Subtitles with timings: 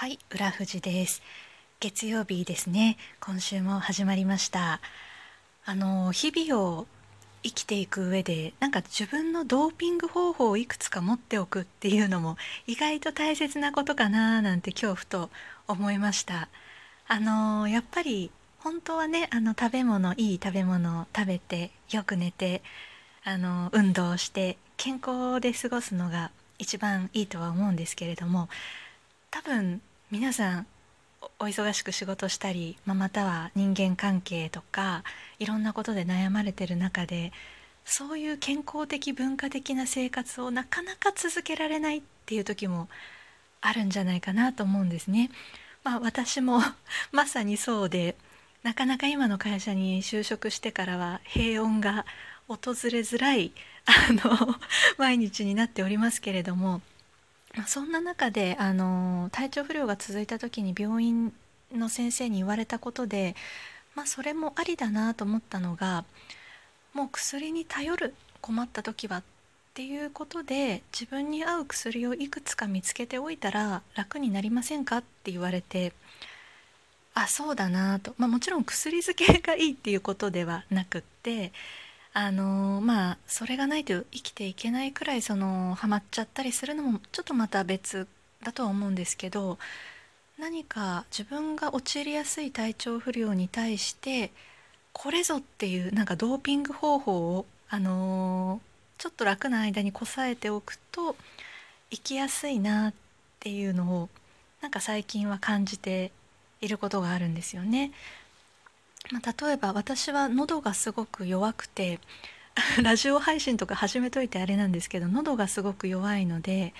[0.00, 1.20] はい、浦富です。
[1.78, 2.96] 月曜日ですね。
[3.20, 4.80] 今週も始まりました。
[5.66, 6.86] あの日々を
[7.42, 15.28] 生きていく上で、なんか自分のドーピング方法をいくつか持っておくっていうのも意外と大切なことかななんて今日ふと
[15.68, 16.48] 思いました。
[17.06, 18.30] あのやっぱり
[18.60, 22.62] 本当はね、あの食べ物いい食べ物を食べてよく寝て、
[23.22, 28.48] あの運動して健康で過ごすのが一番いいとは思うんですけれども。
[29.32, 29.80] 多分
[30.10, 30.66] 皆さん
[31.38, 35.04] お忙しく仕事したり、まあ、または人間関係とか
[35.38, 37.32] いろんなことで悩まれてる中で
[37.84, 42.88] そういう健康的文化的な生活をなかなか続けられないっていう時も
[43.60, 45.30] あるんじゃないかなと思うんですね。
[45.84, 46.60] まあ、私も
[47.12, 48.16] まさにそうで
[48.64, 52.04] なかなか今の会社に就職してからは平穏が
[52.48, 52.56] 訪
[52.90, 53.52] れづらい
[53.86, 54.58] あの
[54.98, 56.82] 毎日になっておりますけれども
[57.66, 61.32] そんな中であの体調不良が続いた時に病院
[61.72, 63.34] の先生に言われたことで、
[63.94, 66.04] まあ、それもありだなと思ったのが
[66.94, 69.22] もう薬に頼る困った時はっ
[69.74, 75.92] ていうことで自分に合う薬をいくつか見つけておいたら楽になりませんかって言われて
[77.14, 81.52] あそうだなと、まあ、もちろん薬漬けがいいっていうことではなくって
[82.12, 88.08] あのまあそれがないと生きていけないくらいそのハマっちゃったりするのもちょっとまた別
[88.42, 89.58] だとは思うんですけど
[90.38, 94.32] 何か自分が陥りやすい体調不良に対して
[94.92, 98.60] これぞっていうなんかドーピング方法をあの
[98.98, 101.14] ちょっと楽な間にこさえておくと
[101.90, 102.94] 生きやすいなっ
[103.38, 104.08] ていうのを
[104.60, 106.10] なんか最近は感じて
[106.60, 107.92] いることがあるんですよね。
[109.12, 111.98] まあ、例えば私は喉がすごく弱くて
[112.82, 116.74] ラジオ配信とか始めといてあれなんですけど喉がすごく弱いので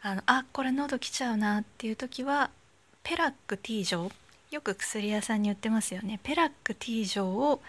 [0.00, 2.50] あのあこれ喉きちゃうなっていう時は
[3.04, 4.10] ペラック T 錠
[4.50, 6.20] よく薬屋さんに売ってますよね。
[6.22, 7.62] ペラック T 錠を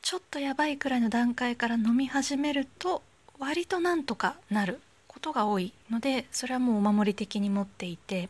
[0.00, 3.02] ちょっとやばいくらいの段階から飲み始めると
[3.38, 8.28] 割となんとかなることが多いのでそれはもうお守り的に持っていて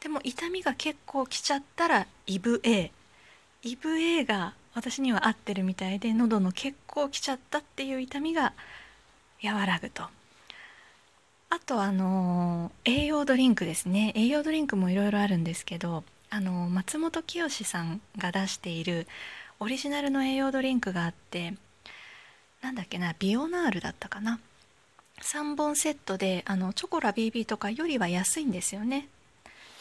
[0.00, 2.92] でも痛みが結構きちゃったらイブ A
[3.62, 8.52] イブ A が私には合ってるみたいで喉の結構きちゃったっていう痛みが
[9.42, 10.04] 和らぐと。
[11.50, 14.12] あとあの栄養ドリンクですね。
[14.14, 19.06] 栄養ドリンクもいろいろあるんですけどあの松本清さんが出している
[19.58, 21.54] オリジナルの栄養ドリンクがあって
[22.60, 24.38] なんだっけなビオナールだったかな。
[25.20, 29.08] 3本セットであのチョコラ BB とかよりは安いんですよね。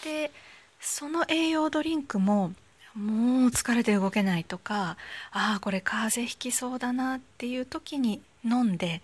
[0.03, 0.31] で
[0.79, 2.53] その栄養ドリンクも
[2.97, 4.97] もう疲れて動けないとか
[5.31, 9.01] ああこれ風邪ひきそうだなっていう時に飲んで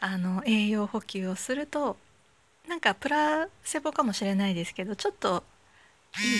[0.00, 1.96] あの栄養補給をすると
[2.68, 5.44] なんかプラセボかもしれないですけどちょっと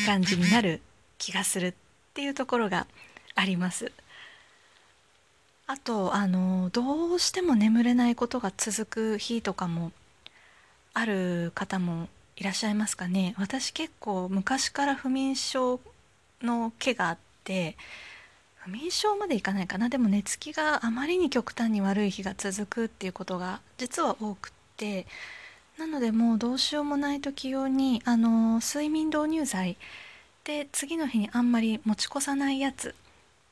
[0.01, 0.81] いい感じになる
[1.17, 1.75] 気がするっ
[2.15, 2.87] ていうところが
[3.35, 3.93] あります。
[5.67, 9.93] あとあのどうしても眠れないことが続く日とかも
[10.95, 15.79] ある方もいらっしゃいますかね私結構昔から不眠症
[16.43, 17.77] の毛があって
[18.57, 19.89] 不眠症までいかないかな。
[19.89, 25.07] でも寝つきがあまりに極端に悪い日が続くっていうことが実は多くって
[25.79, 29.77] なのでもうどうしようもない時用にあの睡眠導入剤
[30.45, 32.95] で次の日にあんまり持ち越さないやつ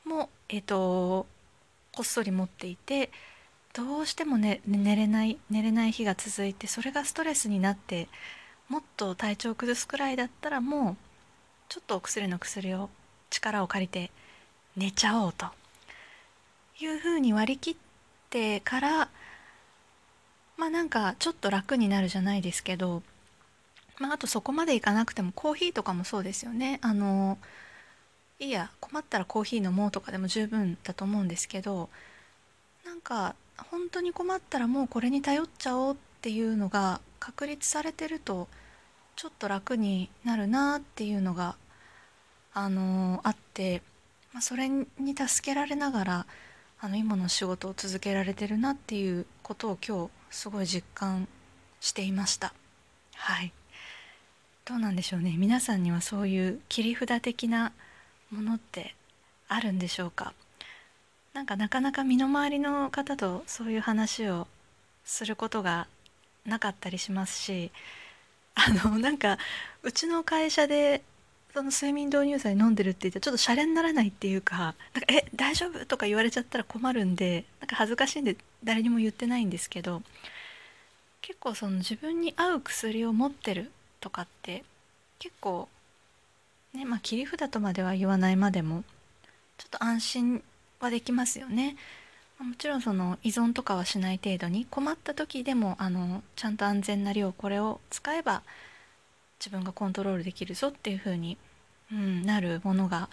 [0.05, 1.25] もえっ、と
[1.95, 3.09] こっそり持っていて
[3.73, 8.07] どうしても、ね、寝れない寝れない日が続いてそれがストレスになって
[8.69, 11.06] もっと体調を崩すくらいだったらもう
[11.69, 12.89] ちょっとお薬の薬を
[13.29, 14.09] 力を借りて
[14.77, 15.47] 寝ちゃおうと
[16.79, 17.75] いうふうに割り切っ
[18.29, 19.09] てから
[20.57, 23.03] まあなんかちょっと楽になるじゃないですけど、
[23.99, 26.79] まあ、あとそこまでいかなくてもコーヒーとかもそうですよね。
[26.81, 27.37] あの
[28.39, 31.89] いいや困ったらコーヒー飲もうとかでも十分だと思うんですけど
[32.85, 33.35] なんか
[33.71, 38.47] 本当に困ったらもうこれに頼っちゃおうっていうのが確立されてると
[39.15, 41.55] ちょっと楽になるなっていうのが
[42.59, 43.83] あのあって、
[44.33, 46.25] まあ、それに助けられながら
[46.79, 51.27] あの今の仕事を続けられてるなっていうことを今日すごい実感
[51.81, 52.53] していました。
[53.13, 53.53] はい。
[54.65, 55.35] どうなんでしょうね。
[55.37, 57.73] 皆さんにはそういう切り札的な
[58.31, 58.95] ものって
[59.47, 60.33] あるんでしょうか？
[61.35, 64.47] なんかなかなか身の回りの方とそういう話を
[65.05, 65.85] することが
[66.43, 67.71] なかったりしますし
[68.55, 69.37] あのなんか
[69.83, 71.03] うちの会社で
[71.53, 74.75] その睡眠導入剤飲んでるって言ってちょっとシャレにならないっていうかなんか
[75.11, 80.03] 「え大丈夫?」とか言われちゃったら困るんでなんか恥ずかしいんで誰にも言ってないんですけど
[81.21, 84.63] 結構その自分に合う薬を持ってるとかって
[85.19, 85.67] 結構
[86.73, 88.83] ねまあ切り札とまでは言わないまでも
[89.57, 90.43] ちょっと安心
[90.79, 91.75] はできますよね。
[92.39, 98.43] もちろんその依存とかはしない程度に困った時でもあのちゃんと安全な量これを使えば
[99.39, 101.37] 自分がコントロールできるぞっていう風に、
[101.91, 103.09] うん、なるものが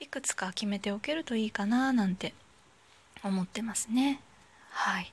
[0.00, 2.34] いくつか決めておけるといいかななんて
[3.22, 4.20] 思ってますね。
[4.70, 5.12] はい。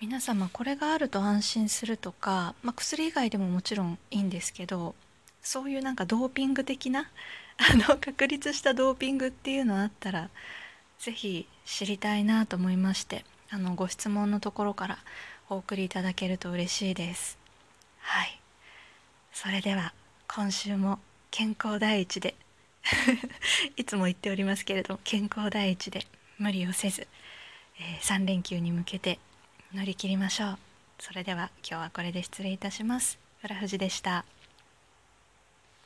[0.00, 4.94] 皆様これがあると安心するとか、まあ、薬以外でももちろんいいんですけど
[5.40, 7.08] そういうなんかドーピング的な
[7.56, 10.28] あの確立したドーピングっていうのあったら
[10.98, 14.98] 是非知りたいなと思いましてあのご質問のところから
[15.48, 17.38] お送りいただけると嬉しいです。
[18.00, 18.43] はい。
[19.34, 19.92] それでは
[20.28, 21.00] 今週も
[21.32, 22.36] 健康第一で
[23.76, 26.06] いつも言っておりますけれど健康第一で
[26.38, 27.08] 無理をせず、
[27.80, 29.18] えー、3連休に向けて
[29.74, 30.58] 乗り切りましょう。
[31.00, 33.18] それでは今日はこれで失礼いたします。
[33.42, 34.24] 浦富士でした。